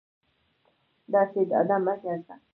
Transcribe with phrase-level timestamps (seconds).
[1.13, 2.35] داسې ډاډه مه گرځه